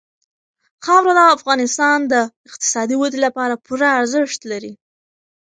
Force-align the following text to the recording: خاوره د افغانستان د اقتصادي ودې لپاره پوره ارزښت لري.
خاوره 0.85 1.13
د 1.17 1.19
افغانستان 1.37 1.97
د 2.11 2.13
اقتصادي 2.47 2.95
ودې 2.97 3.19
لپاره 3.25 3.61
پوره 3.65 3.89
ارزښت 4.01 4.39
لري. 4.51 4.73